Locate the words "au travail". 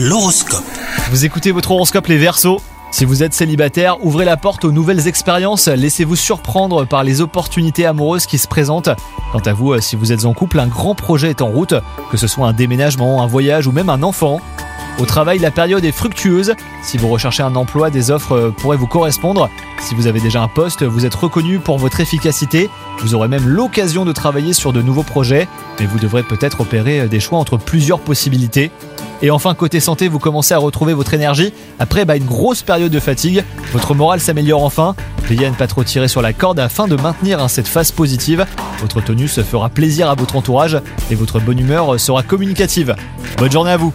14.98-15.38